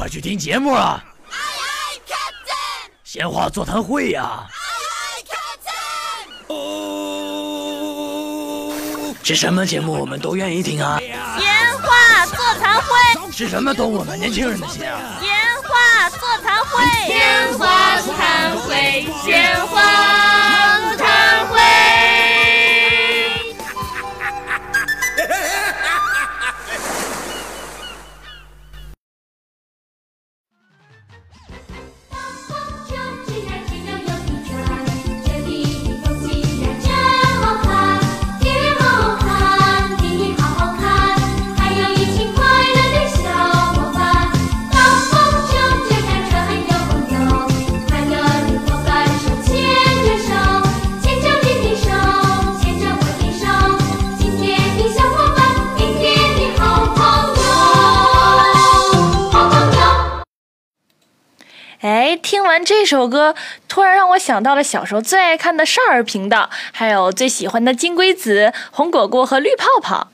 [0.00, 1.04] 快去听节目啊！
[3.04, 4.46] 闲话座谈会呀！
[9.22, 10.98] 是什么节目我们都愿意听啊！
[10.98, 11.52] 闲
[11.82, 15.20] 话座谈会是什么懂我们年轻人的心啊！
[15.20, 15.28] 闲
[15.68, 20.69] 话座谈会，闲话座谈会，闲话
[62.50, 63.36] 完这首歌，
[63.68, 70.10] 突然让我想到了小时候最爱看的少儿频道，还有最喜欢的金龟子、红果果和绿泡泡。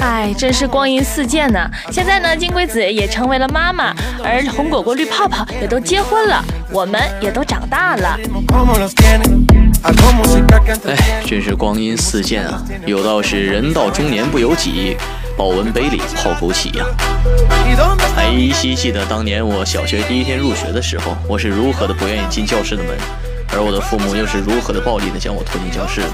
[0.00, 1.68] 哎，真是光阴似箭呐！
[1.90, 8.16] 现在呢，金龟子也成为了妈妈，而红果果、绿泡泡也都结婚了，我们也都长大了。
[10.86, 12.62] 哎，真是光阴似箭啊！
[12.86, 14.96] 有道是人到中年不由己，
[15.38, 16.84] 保温杯里泡枸杞呀。
[18.16, 22.96] 还依稀记得当年我小学第一天入学的时候，我是如何的不愿意进教室的门，
[23.52, 26.08] 而我的父母又是如何的暴力的将我拖进教室的。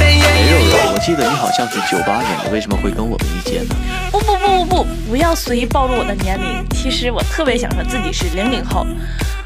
[0.00, 3.76] 哎，肉肉，我记得你好像是九八年的，为什么会跟我们一届呢？
[4.10, 6.64] 不不不不不，不要随意暴露我的年龄。
[6.70, 8.86] 其实我特别想说自己是零零后。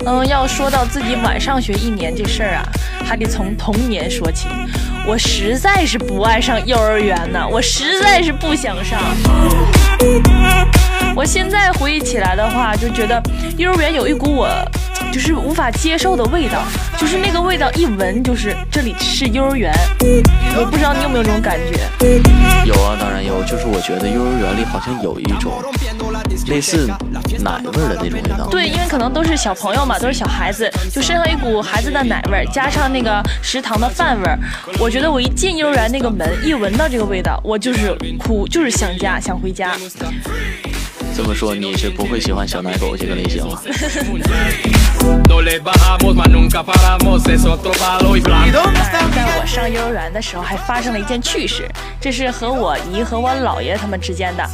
[0.07, 2.63] 嗯，要说到自己晚上学一年这事儿啊，
[3.05, 4.47] 还得从童年说起。
[5.07, 8.99] 我实在是不爱上幼儿园呢，我实在是不想上。
[11.15, 13.23] 我现在回忆起来的话，就觉得
[13.59, 14.49] 幼儿园有一股我
[15.15, 16.65] 就是无法接受的味道，
[16.99, 19.73] 就是那个味道一闻就是这里是幼儿园。
[20.57, 21.89] 我不知道你有没有这种感觉？
[22.65, 23.45] 有啊，当然有。
[23.45, 25.53] 就是我觉得幼儿园里好像有一种
[26.49, 26.89] 类似
[27.45, 28.49] 奶味儿的那种味道。
[28.51, 34.37] 对，因为可能都是小朋友嘛，都是小孩子，就身上一股孩子的奶味儿，加上那个食堂的饭味儿。
[34.81, 39.77] 我觉得我一进幼儿园那个门，一闻到这个味道，我就是哭，就是想家，想回家。
[41.17, 43.63] 这么说你是不会喜欢小奶狗这个类型了。
[49.15, 51.69] 在我上幼儿园的时候，还发生了一件趣事，
[52.01, 54.45] 这是和我姨和我姥爷他们之间的，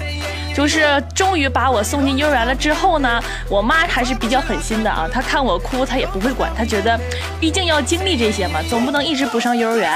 [0.54, 7.00] 就是终于把我送进幼儿园了之后呢，我妈还是比较狠心的啊，她看我哭，她也不会管，她觉得
[7.41, 9.91] 毕竟要经历这些嘛，总不能一直不上幼儿园，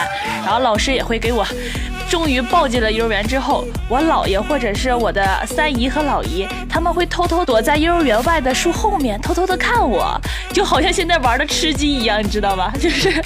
[0.44, 1.46] 然后老师也会给我。
[2.14, 10.16] 终于抱进了幼儿园之后，我姥爷或者是我的三姨和老姨，他们会偷偷躲在幼儿园外的树后面，偷偷的看我，
[10.52, 12.72] 就好像现在玩的吃鸡一样，你知道吧？
[12.80, 13.20] 就是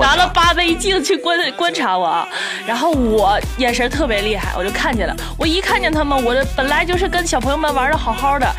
[0.00, 2.26] 拿了八倍镜去观观察我，
[2.66, 5.14] 然后我眼神特别厉害，我就看见了。
[5.36, 8.50] 我一看见他们，我这本来就是跟小朋友们玩的好好的，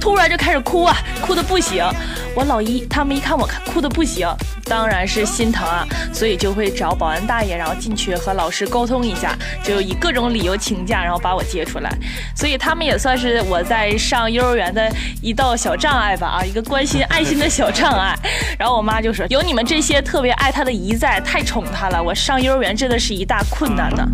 [0.00, 1.88] 突然就开始哭啊，哭的不行。
[2.34, 4.28] 我老姨他们一看我哭的不行，
[4.64, 11.90] 当然是心疼啊，所以就会找保安大爷，然后进去和老师沟通一下，就以各种理由请假，然后把我接出来。
[12.34, 18.16] 所以他们也算是我在上幼儿园的一道小障碍吧，啊，一个关心爱心的小障碍。
[18.58, 24.06] 然后我妈就说：“有你们这些特别爱他的姨在，太宠他了，我上幼儿园真的是一大困难呢。”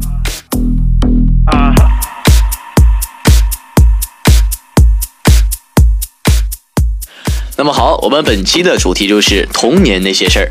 [7.59, 10.51] 那么好，我们本期的主题就是童年那些事儿。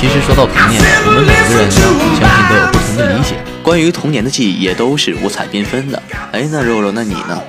[0.00, 1.70] 其实说到童年，我们每个人呢，
[2.18, 3.36] 相信都有不同的理解。
[3.62, 6.02] 关于童年的记忆也都是五彩缤纷的。
[6.32, 7.40] 哎，那肉肉，那你呢？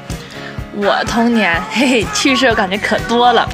[0.76, 3.50] 我童年，嘿嘿，趣事感觉可多了。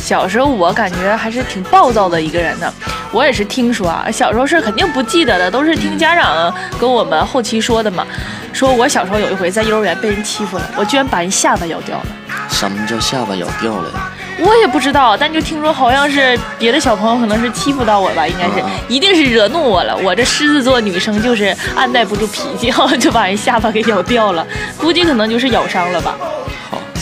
[0.00, 2.72] 小时候我感觉还是挺暴躁的一个人呢。
[3.12, 8.06] 我也是听说啊，小时候是肯定不记得的，都是听家长跟我们后期说的嘛。
[8.52, 12.06] 说我小时候有一回在幼儿园被人欺负了，我居然把人下巴咬掉了。
[12.48, 14.10] 什么叫下巴咬掉了呀？
[14.38, 19.96] 我也不知道，但就听说好像是别的小朋友可能是欺负到我吧，应该是，一定是惹怒我了。
[19.96, 24.46] 我这狮子座女生就是按耐不住脾气， 就把人下巴给咬掉了，
[24.78, 26.14] 估计可能就是咬伤了吧。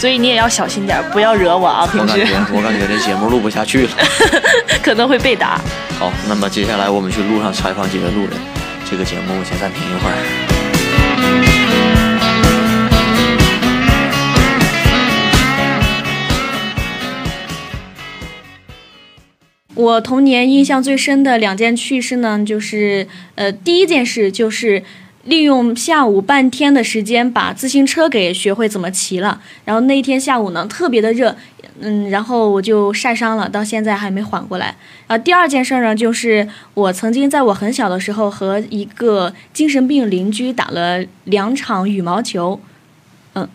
[0.00, 1.87] 好，所以你也要小心点，不要惹我啊！
[1.87, 3.91] 平时我感觉我感觉这节目录不下去了，
[4.82, 5.61] 可能会被打。
[5.99, 8.31] 好，那么接下来我们去路上采访几位路人，
[8.91, 10.17] 这个节目先暂停一会儿。
[19.75, 24.82] 我童年印象最深的两件趣事呢，就是呃，第一件事就是
[25.25, 29.40] 利用下午半天的时间把自行车给学会怎么骑了。
[29.64, 31.37] 然后那一天下午呢，特别的热，
[31.81, 34.76] 嗯，然后我就晒伤了，到现在还没缓过来。
[35.06, 42.61] 啊，第二件事呢，就是我曾经在我很小的时候和一个精神病邻居打了两场羽毛球。
[43.34, 43.49] 嗯，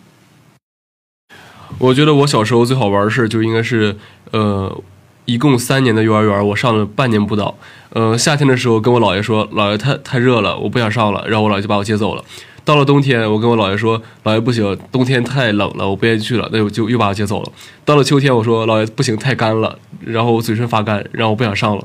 [1.78, 3.96] 我觉得我小时候最好玩的事就应该是
[4.30, 4.82] 呃。
[5.28, 7.52] 一共三年的幼儿园，我上了半年不到。
[7.96, 12.22] 呃，夏天的时候跟我姥爷说，姥爷太太热了，我不想上了，然后我姥爷就把我接走了。
[12.62, 17.50] 到了冬天，我跟我姥爷说，姥爷不行，冬天太冷了，我不愿意去了，那就就又把我接走了。
[17.86, 21.82] 到了秋天，我说姥爷不行，太干了，然后我嘴唇发干，然后我不想上了，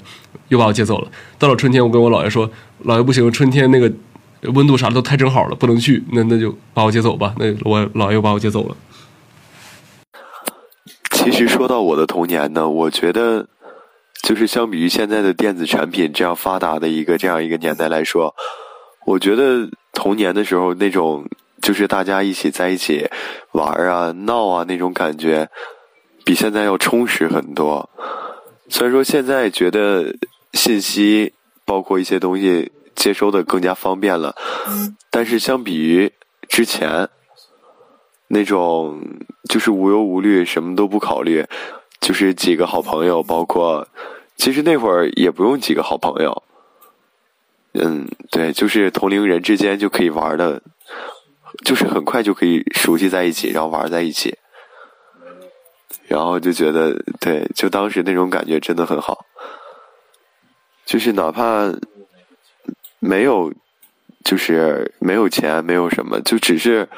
[0.49, 1.07] 又把我接走了。
[1.39, 2.51] 到了春天，我跟我姥爷说，
[2.83, 3.89] 姥爷不行，春天那个
[4.53, 7.33] 温度啥的都太正好了，不能去，那那就把我接走吧。
[7.37, 8.75] 那我姥爷又把我接走了。
[11.11, 13.47] 其实说到我的童年呢，我觉得，
[14.21, 18.33] 就是相比于现在的电子产品这样发达的一个这样一个年代来说，
[19.05, 21.25] 我觉得童年的时候那种
[21.61, 23.07] 就是大家一起在一起
[23.51, 25.49] 玩啊、闹啊那种感觉，
[26.23, 27.89] 比现在要充实很多。
[28.69, 30.15] 虽然说现在觉得
[30.53, 31.33] 信息
[31.65, 34.35] 包括一些东西接收的更加方便了，
[35.09, 36.11] 但是相比于
[36.47, 37.09] 之前。
[38.33, 39.01] 那种
[39.49, 41.45] 就是无忧无虑，什么都不考虑，
[42.01, 43.87] 就是几个好朋友，包括
[44.35, 46.43] 其实那会儿也不用几个好朋友，
[47.73, 50.61] 嗯，对，就是同龄人之间就可以玩的，
[51.63, 54.35] 就是很快就可以熟悉在一起，然后玩在一起，
[56.07, 59.25] 然后就觉得对，就当时那种感觉真的很好，
[60.85, 61.71] 就是哪怕
[62.99, 63.53] 没有，
[64.25, 66.89] 就是没有钱，没有什么，就只是。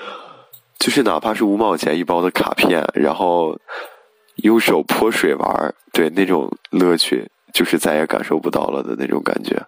[0.79, 3.57] 就是哪怕是五毛钱一包的卡片，然后
[4.37, 9.61] 用手泼水玩，对那种乐趣，就是再也感受不到了的那种感觉。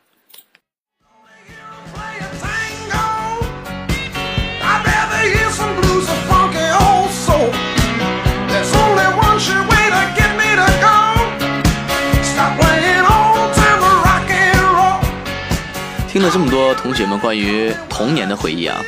[16.07, 18.79] 听了这么多同学们关于童年的回忆啊。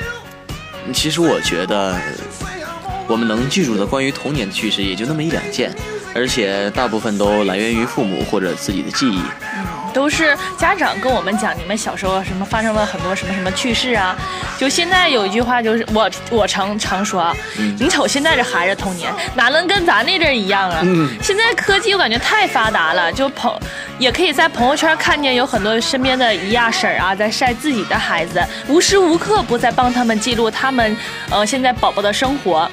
[0.93, 1.99] 其实我觉得，
[3.07, 5.73] 我们能记住的关于童年的趣事也就那么一两件，
[6.13, 9.19] 而且大部分都来源于父母或者自己的记忆。
[9.55, 14.15] 嗯都是家长跟我们讲，你们小时候什么发生了很多什么什么趣事啊？
[14.55, 17.35] 就现在有一句话，就是我我常常说，
[17.79, 20.81] 你瞅现在这孩子童年哪能跟咱那阵儿一样啊？
[20.83, 23.51] 嗯现在科技我感觉太发达了，就朋
[23.97, 30.95] 也可以在朋友圈看见有很多身边的姨啊婶儿啊在晒自己的孩子，无时无刻不在帮他们记录他们
[31.31, 32.69] 呃现在宝宝的生活。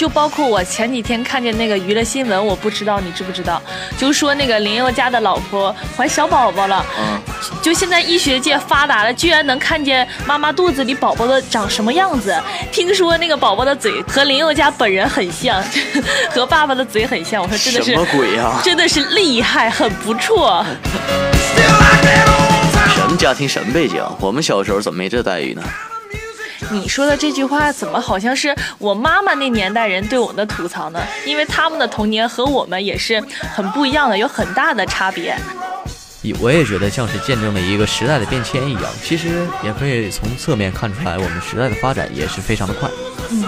[0.00, 3.60] 就包括我前几天看见那个娱乐新闻，我不知道你知不知道，
[3.98, 6.82] 就说那个林宥嘉的老婆怀小宝宝了。
[6.98, 7.20] 嗯。
[7.60, 12.34] 就现在医学界发达了，居然能看见妈妈肚子里宝宝的长什么样子。
[12.72, 15.62] 听说那个宝宝的嘴和林宥嘉本人很像，
[16.32, 17.42] 和爸爸的嘴很像。
[17.42, 18.58] 我说真的是什么鬼呀？
[18.64, 20.64] 真的是厉害，很不错。
[22.94, 24.02] 什么家庭什么背景？
[24.18, 25.62] 我们小时候怎么没这待遇呢？
[26.70, 31.02] 你说的这句话怎么好像是我妈妈那年代人对我们的吐槽呢？
[31.26, 33.22] 因为他们的童年和我们也是
[33.54, 35.36] 很不一样的，有很大的差别。
[36.38, 42.88] 我也觉得像是见证了一个时代的变迁一样，其实也可以从侧面看出来，我们时代的发展也是非常的快。
[43.30, 43.42] 嗯，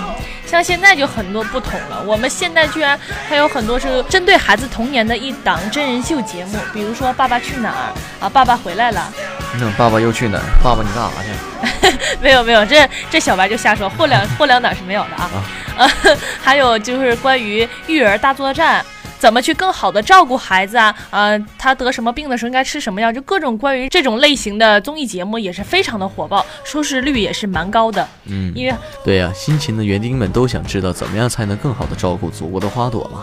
[0.46, 2.98] 像现在就很多不同了，我们现在居然
[3.28, 7.92] 还有很多是针对孩子童年的一档真人秀节目，比如说《爸爸去哪儿》
[8.24, 9.12] 啊，《爸爸回来了》。
[9.60, 10.44] 那爸爸又去哪儿？
[10.64, 11.91] 爸爸你干啥去？
[12.20, 15.30] 没有没有，这这小白就瞎说，货两货两哪是没有的啊。
[15.78, 15.90] 啊，
[16.42, 18.84] 还有就是关于育儿大作战。
[19.18, 20.92] 怎么去更好的照顾孩子啊？
[21.10, 23.12] 呃，他得什么病的时候应该吃什么药？
[23.12, 28.04] 就各种关于这种类型的综艺节目也是非常的火爆，收视率也是蛮高的。
[28.24, 33.22] 嗯，因为对呀，辛勤的园丁们都想知道怎么样才能更好的照顾祖国的花朵嘛。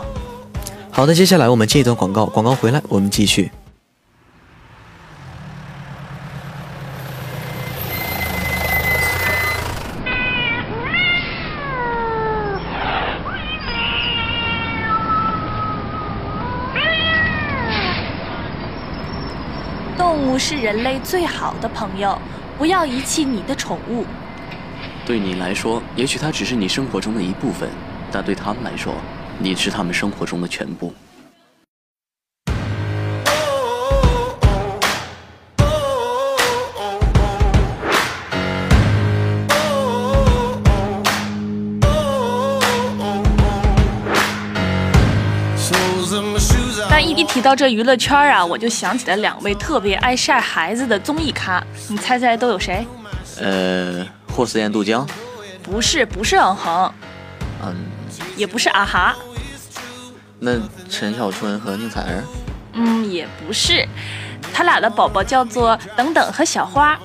[0.90, 3.50] 好的，接下来我们接一段广告，广告回来我们继续。
[21.04, 22.16] 最好的朋友，
[22.58, 24.04] 不要遗弃你的宠物。
[25.06, 27.68] 对你来说，也许它只是你生活中的一部分，
[28.12, 28.94] 但对他们来说，
[29.38, 30.94] 你是他们生活中的全部。
[47.40, 52.86] 提到这娱乐圈啊，我就想起了两位特别爱晒孩子的综艺咖，你猜猜都有谁？
[53.40, 55.08] 呃，霍思燕、杜江，
[55.62, 56.92] 不是，不是嗯哼，
[57.64, 57.74] 嗯，
[58.36, 59.16] 也不是啊哈，
[60.38, 60.52] 那
[60.90, 62.22] 陈小春和宁采儿，
[62.74, 63.88] 嗯，也不是，
[64.52, 67.00] 他俩的宝宝叫做等等和小花。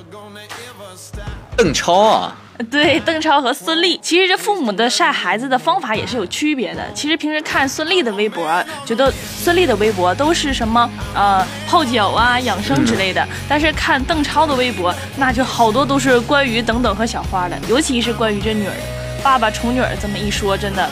[1.55, 2.35] 邓超啊，
[2.71, 6.81] 对，邓超和孙俪，其实这父母的晒孩子的方法也是有区别的。
[6.93, 18.73] 其实平时看孙俪的微博，觉得孙俪的微博都是什么呃泡脚啊、养生之类的，但是看邓超的微博，那就好多都是关于等等和小花的，尤其是关于这女儿，
[19.21, 20.89] 爸爸宠女儿这么一说，真的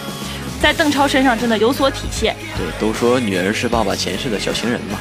[0.61, 2.35] 在邓超身上真的有所体现。
[2.57, 4.99] 对，都说女儿是爸爸前世的小情人嘛。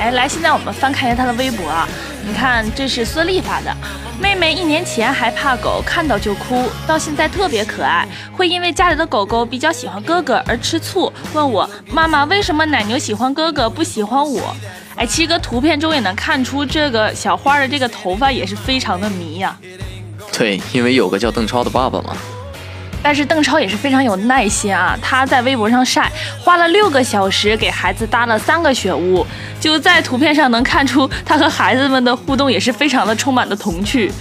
[0.00, 1.86] 哎，来，现在我们翻看一下她的微博啊，
[2.26, 3.70] 你看这是孙俪发的。
[4.18, 8.08] 妹妹一年前还怕狗，看到就哭，到现在特别可爱。
[8.34, 14.56] 会因为家里的狗狗比较喜欢哥哥而吃醋，问我妈妈为什么奶牛喜欢哥哥不喜欢我？
[14.96, 19.54] 哎，其实个图片中也能看出这个小花的这个头发也是非常的迷呀。
[20.32, 22.16] 对，因为有个叫邓超的爸爸嘛。
[23.02, 29.26] 但是邓超也是非常有耐心啊，他在微博上晒，花了六个小时给孩子搭了三个雪屋，
[29.58, 34.12] 就在图片上能看出他和孩子们的互动也是非常的充满了童趣。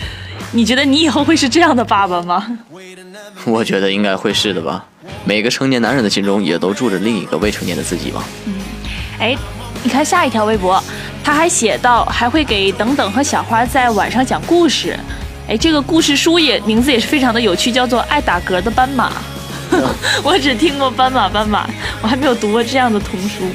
[0.51, 2.57] 你觉得你以后会是这样的爸爸吗？
[3.45, 4.85] 我觉得应该会是的吧。
[5.23, 8.23] 每个成年男人的心中也都住着另一个未成年的自己吧。
[8.45, 8.55] 嗯，
[9.19, 9.37] 哎，
[9.83, 10.83] 你看下一条微博，
[11.23, 14.97] 他还写到还会给等等和小花在晚上讲故事。
[15.49, 19.09] 哎，这个故事书也名字也是非常的有趣，叫做《爱打嗝的斑马》。
[20.21, 21.67] 我只听过斑马斑马，
[22.03, 23.49] 我还没有读过这样的童书。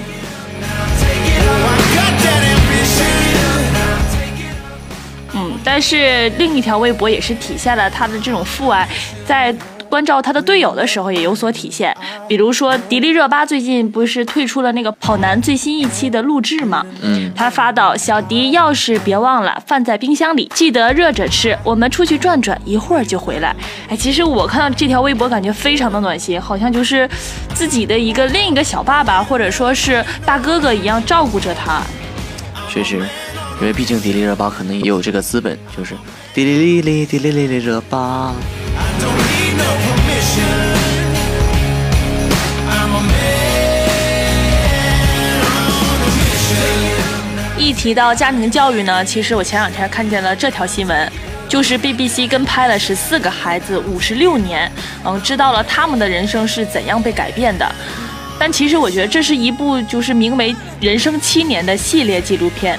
[5.35, 8.89] 嗯，但是另一条微博也是体现了他的这种父爱，
[9.25, 9.55] 在。
[9.95, 11.97] 关照他的队友的时候也有所体现，
[12.27, 16.85] 比如说迪丽热巴最近不是退出了那个《跑男》最新一期的录制吗？
[17.01, 21.57] 嗯，他发到小迪钥匙别忘了，放在冰箱里，记得热着吃。
[21.63, 23.55] 我们出去转转，一会儿就回来。
[23.89, 27.09] 哎，其实我看到这条微博，感觉非常的暖心，好像就是
[27.55, 31.81] 自己的一个另一个小爸爸，或者说是大哥哥一样照顾着他。
[32.69, 32.97] 确实，
[33.61, 35.95] 因为毕竟迪丽热巴可能也有这个资本，就是
[36.35, 38.35] 迪丽丽丽迪丽丽丽热巴。
[47.57, 51.13] 一提到家庭教育呢，其实我前两天看见了这条新闻，
[51.49, 54.71] 就是 BBC 跟拍了十四个孩子五十六年，
[55.05, 57.67] 嗯，知道了他们的人生是怎样被改变的。
[58.39, 62.79] 但其实我觉得这是一部就是名为《人生七年》的系列纪录片。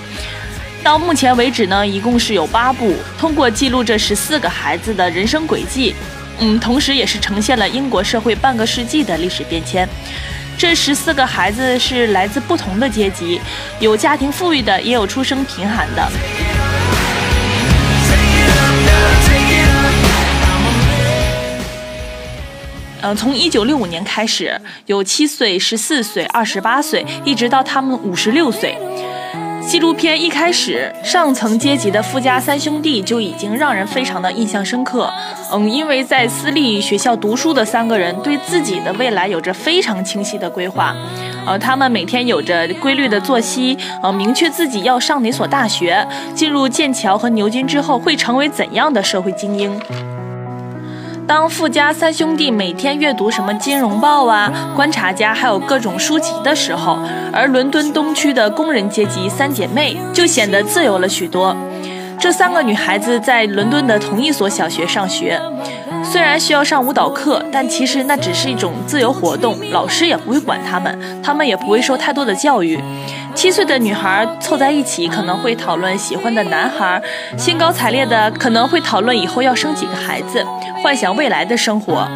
[0.83, 5.95] 到目前为止呢，一共是有八部，通过记录这十四个孩子的人生轨迹。
[6.39, 9.87] 嗯，同时也是呈现了英国社会半个世纪的历史变迁。
[10.57, 13.41] 这十四个孩子是来自不同的阶级，
[13.79, 16.11] 有家庭富裕的，也有出生贫寒的。
[23.01, 28.77] 嗯，从一九六五年开始，有七岁、十四岁、二十八岁，一直到他们五十六岁。
[29.67, 35.11] 纪录片一开始，上层阶级的富家三兄弟就已经让人非常的印象深刻。
[35.51, 40.95] 嗯，因为在私立学校读书的三个人，对自己的未来有着非常清晰的规划。
[41.47, 49.77] 呃，他们每天有着规律的作息，呃，明确自己要上哪所大学，进入剑桥和牛津之后会成为怎样的社会精英。
[51.27, 56.99] 当富家三兄弟每天阅读什么《金融报》啊、《观察家》还有各种书籍的时候，
[57.33, 61.55] 而伦敦东区的工人阶级三姐妹就显得自由了许多。
[62.19, 65.41] 这三个女孩子在伦敦的同一所小学上学，
[66.03, 72.79] 虽然需要上舞蹈课，但其实那只是一种自由活动，老师也不会管她们，她们也不会受太多的教育。
[73.35, 76.99] 七岁的女孩凑在一起，可能会讨论喜欢的男孩，
[77.37, 80.43] 兴高采烈的可能会讨论以后要生几个孩子，
[80.81, 82.07] 幻想未来的生活。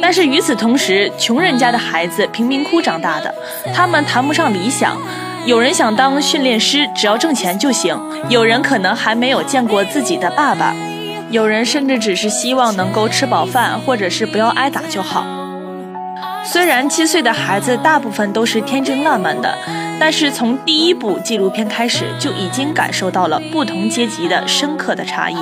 [0.00, 3.34] 但是与此同时，穷人家的孩子贫民窟长大的，
[3.74, 4.96] 他们谈不上理想。
[5.44, 10.72] 有人想当训练师，只要挣钱就行；有人可能还没有见过自己的爸爸；
[11.30, 15.26] 有人甚至只是希望能够吃饱饭，或者是不要挨打就好。
[16.44, 19.56] 虽然七岁的孩子大部分都是天真烂漫的，
[19.98, 25.36] 但是从第一部纪录片开始，就已经感受到了不同阶级的深刻的差异。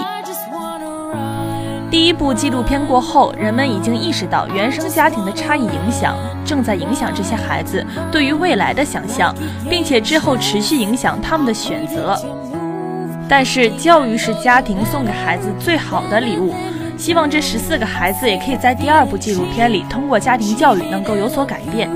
[1.91, 9.35] 第一部纪录片过后，人们已经意识到原生家庭的差异影响正在影响这些孩子对于未来的想象，
[9.69, 12.17] 并且之后持续影响他们的选择。
[13.29, 16.55] 但是，教育是家庭送给孩子最好的礼物。
[16.97, 21.91] 希望这十四个孩子也可以在第二部纪录片里，通过家庭教育能够有所改变。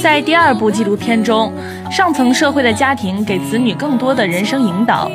[0.00, 1.52] 在第二部纪录片中，
[1.90, 5.10] 上层社会的家庭给子女更多的人生引导，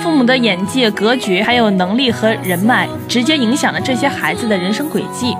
[0.00, 5.36] 父母的眼界、格局还有能力和人脉，直接影响了这些孩子的人生轨迹，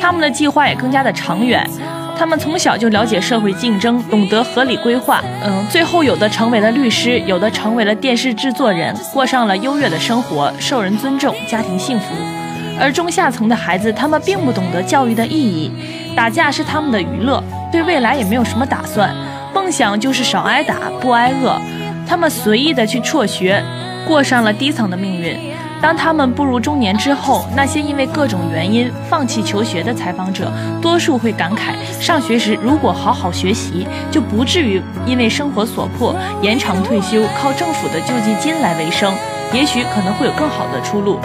[0.00, 1.68] 他们的计划也更加的长远。
[2.16, 5.20] 他们从小就了解社会竞争，懂得合理规划。
[5.44, 12.06] 嗯，最后有的成为了律师，有的成为了电视制作人，过上了优越的生活，受人尊重，家庭幸福。
[12.78, 15.72] 而中下层的孩子，他们并不懂得教育的意义，
[16.14, 19.12] 打架是他们的娱乐，对未来也没有什么打算，
[19.54, 21.58] 梦想就是少挨打，不挨饿。
[22.06, 23.64] 他们随意的去辍学，
[24.06, 25.34] 过上了低层的命运。
[25.80, 39.12] 当他们步入中年之后，那些因为各种原因放弃求学的采访者，多数会感慨：上学时如果好好学习，就不至于因为生活所迫延长退休，靠政府的救济金来维生，
[39.52, 41.18] 也许可能会有更好的出路。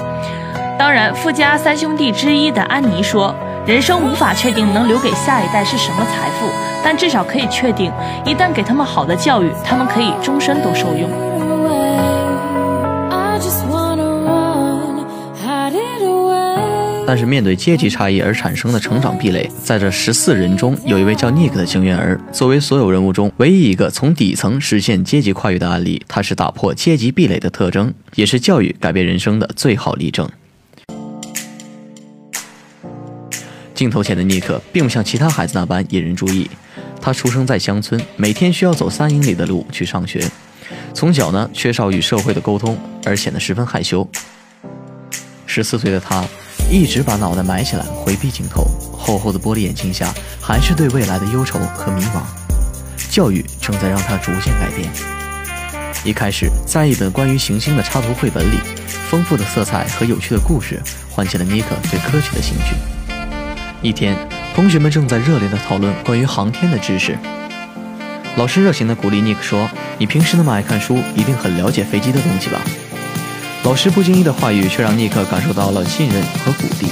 [0.79, 3.35] 当然，富家三兄弟之一的安妮说
[3.67, 6.47] ：“人生无法确定能留给下一代是什么财富，
[6.81, 7.91] 但至少可以确定，
[8.25, 11.09] 一旦给他们好的教育，他们可以终身都受用。”
[17.05, 30.29] 但是面对阶级差异而产生的成长壁垒，在这十四人中，有一位叫尼克的幸运儿，作为所有人物中唯一一个从底层实现阶级跨越的案例，他是打破阶级壁垒的特征，也是教育改变人生的最好例证。
[33.77, 36.49] 镜头前的尼克并不像其他孩子那般引人注意，
[36.99, 40.27] 他出生在乡村，每天需要走三英里的路去上学，
[40.95, 44.05] 从小呢缺少与社会的沟通，而显得十分害羞。
[45.45, 46.25] 十四岁的他。
[46.69, 48.67] 一直把脑袋埋起来，回避镜头。
[48.91, 52.23] 厚厚的玻璃眼镜下，还是对未来的忧愁和迷茫。
[53.09, 54.89] 教育正在让他逐渐改变。
[56.03, 58.57] 一开始，在一本关于行星的插图绘本里，
[59.09, 62.96] 丰富的色彩和有趣的故事唤起了尼克对科学的兴趣。
[63.83, 64.17] 一天，
[64.55, 67.15] 同学们正在热烈地讨论关于航天的知识。
[68.35, 72.59] 老师热情地鼓励尼克说：“你平时那么爱看书，一定很了解飞机的东西吧？”
[73.63, 76.89] 老师不经意的话语，却让尼克感受到了信任和鼓励，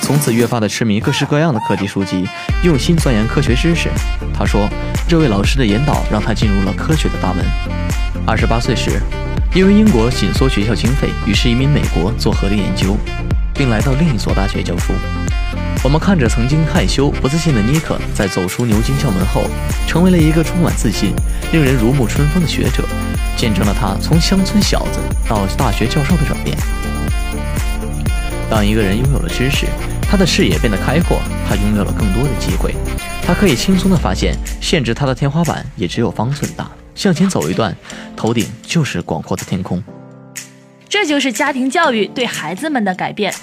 [0.00, 2.24] 从此越发的痴迷各式各样的科技书籍，
[2.62, 3.88] 用心钻研科学知识。
[4.32, 4.68] 他说，
[5.08, 7.44] 这位老师的引导让他进入了科学的大门。
[8.24, 9.00] 二十八岁时，
[9.56, 12.96] 因为英国紧缩学校经费，于是移民美国做核力研究，
[13.52, 14.92] 并来到另一所大学教书。
[15.84, 19.42] 我们看着曾经害羞不自信的尼克，在走出牛津校门后，
[19.88, 21.12] 成为了一个充满自信、
[21.52, 22.84] 令人如沐春风的学者。
[23.36, 26.56] 见证了他从乡村小子到大学教授的转变。
[28.48, 29.66] 当一个人拥有了知识，
[30.02, 31.18] 他的视野变得开阔，
[31.48, 32.76] 他拥有了更多的机会。
[33.26, 36.70] 他可以轻松地发现，限制他的天花板也只有方寸大。
[36.94, 37.76] 向前走一段，
[38.16, 39.82] 头顶就是广阔的天空。
[40.88, 43.34] 这就是家庭教育对孩子们的改变。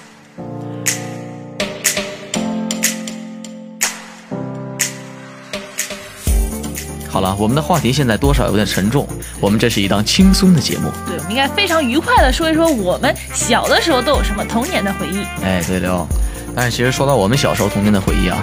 [7.09, 9.07] 好了，我们的话题现在多少有点沉重。
[9.39, 15.23] 我们这是一档轻松的节目，对，我们应该非常愉快的说一说我们小的时候都有什么童年的回忆。
[15.43, 16.07] 哎，对了，
[16.55, 18.41] 但是其实说到我们小时候童年的回忆啊，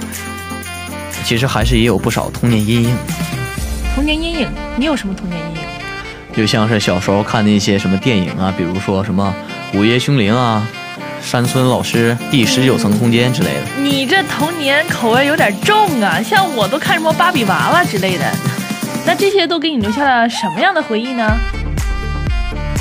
[1.24, 2.96] 其实还是也有不少童年阴影。
[3.94, 5.62] 童年阴影，你有什么童年阴影？
[6.37, 9.35] 就像是小时候看那些什么电影啊，比如说什么
[9.79, 10.66] 《午夜凶铃》啊。
[11.22, 16.22] 山村老师第十九层空间之类的，你这童年口味有点重啊！
[16.22, 18.24] 像我都看什么芭比娃娃之类的，
[19.06, 21.24] 那这些都给你留下了什么样的回忆呢？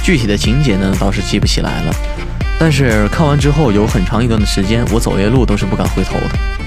[0.04, 1.94] 具体的情节呢，倒是记不起来了，
[2.60, 6.65] 但是看完之后有很长一段的时间，我走夜路都是不敢回头的。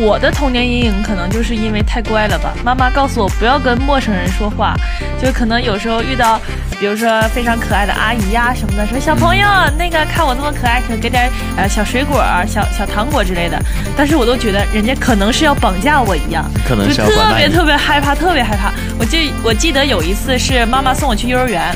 [0.00, 4.74] 我的童年阴影可能就是因为太乖了吧，妈妈告诉我不要跟陌生人说话，
[5.20, 6.40] 就可能有时候遇到，
[6.78, 9.46] 比如说非常可爱的阿姨呀什么的，说小朋友
[9.78, 13.58] 那个看我这么可爱，可给点呃小水果、小小糖果之类的，
[13.96, 18.72] 但是我都觉得人家可能是要绑架我一样，可能是特别特别害怕，特别害怕。
[18.98, 21.74] 我记我记得有一次是妈妈送我去幼儿园。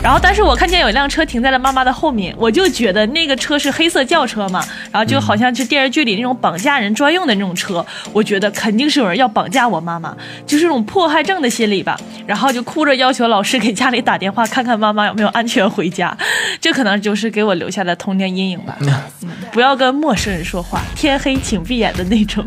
[0.00, 11.98] 然后，但是我看见有一辆车停在了妈妈的后面，我就觉得那个车是黑色轿车嘛，然后就好像是电视剧里那种绑架人专用的那种车，我觉得肯定是有人要绑架我妈妈，就是那种迫害症的心理吧。
[12.26, 16.16] 然后就哭着要求老师给家里打电话，看看妈妈有没有安全回家。
[16.60, 18.78] 这可能就是给我留下的童年阴影吧。
[19.52, 22.46] 不要跟陌生人说话，天黑请闭眼的那种。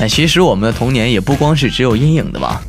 [0.00, 2.62] 哎，其实我们的童年也不光是只有阴影的吧。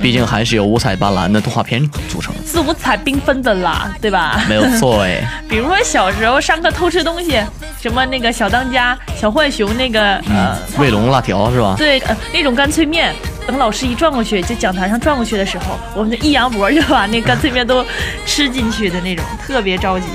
[0.00, 4.42] 毕竟还是由五彩斑斓的动画片组成，是五彩缤纷的啦，对吧？
[4.48, 5.26] 没有错哎。
[5.48, 7.40] 比如说小时候上课偷吃东西，
[7.80, 11.74] 什么那个小当家、小浣熊那个呃，卫龙辣条是吧？
[11.78, 13.14] 对，呃，那种干脆面，
[13.46, 17.84] 等老师一转过去，就讲台上转过去的时候，我们就一扬脖就把那干脆面都
[18.26, 20.06] 吃进去的那种，特别着急。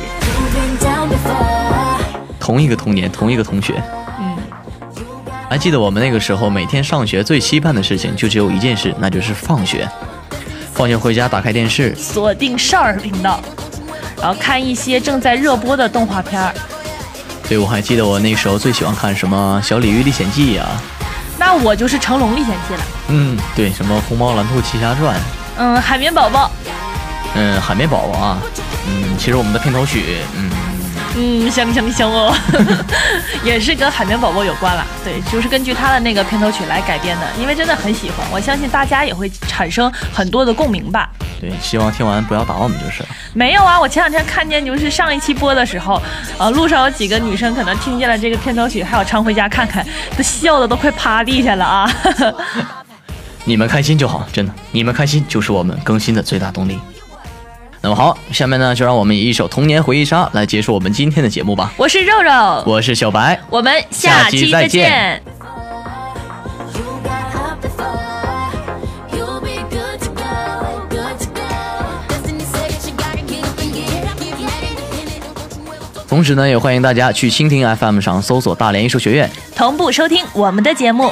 [2.40, 3.82] 同一个童年，同一个同学。
[5.52, 9.86] 嗯，还记得我们那个时候每天上学最期盼的事情就只有一件事，那就是放学。
[10.74, 13.42] 放学回家，打开电视，锁定少儿频道，
[14.18, 16.54] 然后看一些正在热播的动画片儿。
[17.50, 20.70] 对，我还记得我那时候最喜欢看什么《小鲤鱼历险记》啊。
[21.38, 22.82] 那我就是成龙历险记了。
[23.10, 25.14] 嗯，对，什么《虹猫蓝兔七侠传》。
[25.58, 26.50] 嗯，海绵宝宝。
[27.36, 28.42] 嗯，海绵宝宝啊。
[28.88, 30.50] 嗯，其实我们的片头曲，嗯。
[31.18, 32.34] 嗯，香香香哦，
[33.44, 34.86] 也是跟海绵宝宝有关了。
[35.04, 41.10] 对，就是根据他的那个片头曲来改编的，因为真的很喜欢，我相信大家也会产生很多的共鸣吧。
[41.40, 43.10] 对，希望听完不要打我们就是了。
[43.34, 46.02] 没有啊，我前两天看见就是上一期播的时候，
[46.38, 51.92] 呃，路上有几个女生可能听见了这个片头曲，还有常回家看看，都笑的都快趴地下了啊。
[53.44, 56.80] 你们开心就好，真的，你们开心就是我们更新的最大动力。
[57.84, 61.74] 那么好，下面呢，就让我们以一首童年回忆杀来结束我们今天的节目吧。
[61.78, 65.20] 我是肉肉，我是小白，我们下期再见。
[76.08, 81.12] 同时呢，也欢迎大家去蜻蜓 FM 上搜索大连艺术学院，同步收听我们的节目。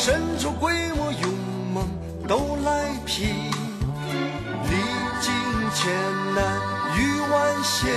[0.00, 1.34] 神出鬼没，勇
[1.74, 1.84] 猛
[2.28, 4.76] 都来披，历
[5.20, 5.34] 经
[5.74, 5.92] 千
[6.36, 6.60] 难
[6.96, 7.92] 遇万险，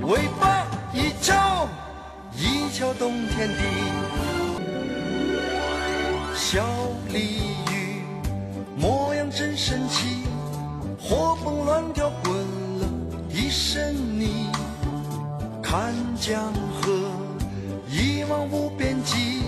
[0.00, 1.68] 尾巴一翘，
[2.34, 3.62] 一翘动天地。
[6.34, 6.66] 小
[7.10, 8.02] 鲤鱼
[8.74, 10.22] 模样真神奇，
[10.98, 12.34] 活蹦乱跳滚
[12.80, 12.88] 了
[13.28, 14.50] 一身泥，
[15.62, 17.10] 看江河。
[17.90, 19.42] 一望无边际，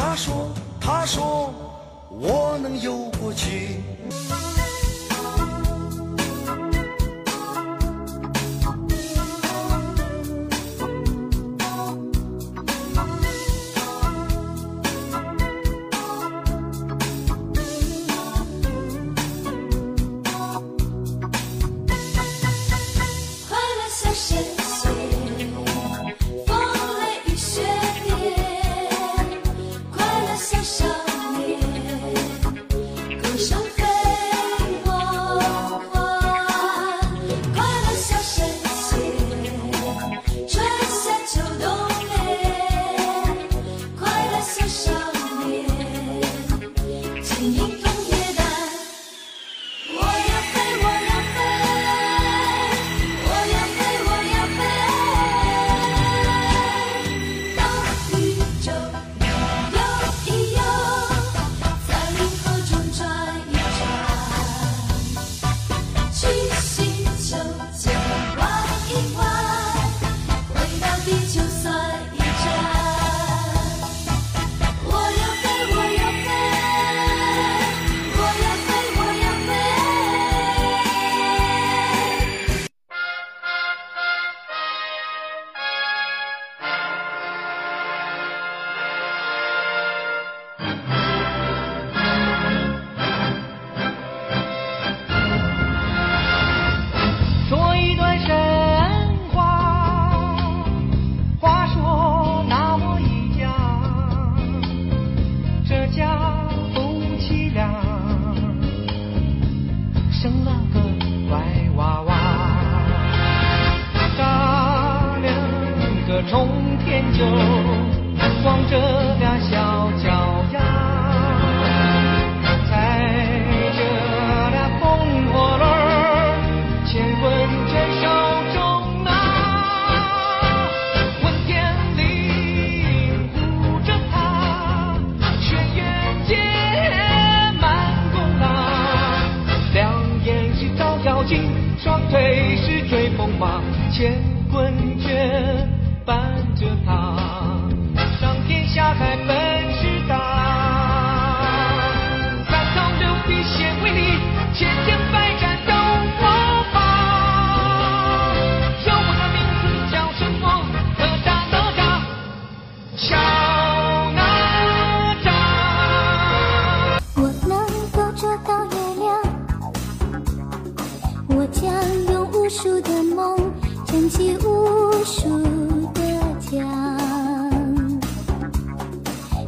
[0.00, 0.48] 他说，
[0.80, 1.52] 他说，
[2.08, 3.82] 我能游过去。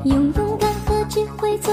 [0.05, 1.73] 用勇敢和智慧做